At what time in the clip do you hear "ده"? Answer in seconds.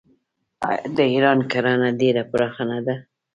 2.85-2.95